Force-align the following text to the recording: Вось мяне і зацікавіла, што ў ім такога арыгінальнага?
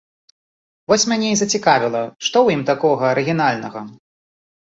Вось 0.91 1.03
мяне 1.11 1.27
і 1.33 1.35
зацікавіла, 1.41 2.01
што 2.27 2.37
ў 2.43 2.47
ім 2.59 2.63
такога 2.71 3.03
арыгінальнага? 3.13 3.79